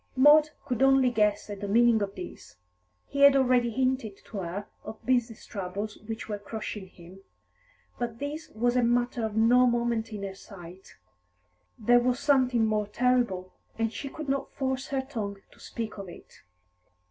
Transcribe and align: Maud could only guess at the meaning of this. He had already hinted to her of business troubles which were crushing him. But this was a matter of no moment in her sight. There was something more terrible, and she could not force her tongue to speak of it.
Maud 0.15 0.49
could 0.65 0.81
only 0.81 1.11
guess 1.11 1.47
at 1.47 1.61
the 1.61 1.67
meaning 1.67 2.01
of 2.01 2.15
this. 2.15 2.55
He 3.05 3.19
had 3.21 3.35
already 3.35 3.69
hinted 3.69 4.17
to 4.25 4.37
her 4.39 4.65
of 4.83 5.05
business 5.05 5.45
troubles 5.45 5.99
which 6.07 6.27
were 6.27 6.39
crushing 6.39 6.87
him. 6.87 7.19
But 7.99 8.17
this 8.17 8.49
was 8.49 8.75
a 8.75 8.81
matter 8.81 9.23
of 9.23 9.35
no 9.37 9.67
moment 9.67 10.11
in 10.11 10.23
her 10.23 10.33
sight. 10.33 10.95
There 11.77 11.99
was 11.99 12.19
something 12.19 12.65
more 12.65 12.87
terrible, 12.87 13.53
and 13.77 13.93
she 13.93 14.09
could 14.09 14.27
not 14.27 14.51
force 14.51 14.87
her 14.87 15.01
tongue 15.01 15.37
to 15.51 15.59
speak 15.59 15.99
of 15.99 16.09
it. 16.09 16.41